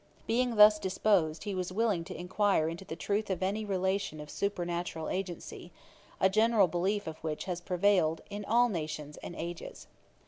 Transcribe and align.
Being 0.25 0.55
thus 0.55 0.79
disposed, 0.79 1.43
he 1.43 1.53
was 1.53 1.71
willing 1.71 2.03
to 2.05 2.17
inquire 2.19 2.67
into 2.67 2.83
the 2.83 2.95
truth 2.95 3.29
of 3.29 3.43
any 3.43 3.63
relation 3.63 4.19
of 4.19 4.31
supernatural 4.31 5.09
agency, 5.09 5.71
a 6.19 6.27
general 6.27 6.67
belief 6.67 7.05
of 7.05 7.19
which 7.23 7.43
has 7.43 7.61
prevailed 7.61 8.21
in 8.31 8.43
all 8.43 8.67
nations 8.67 9.17
and 9.17 9.35
ages. 9.35 9.85